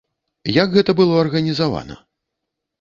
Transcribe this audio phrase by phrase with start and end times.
[0.53, 2.01] Як гэта было арганізавана?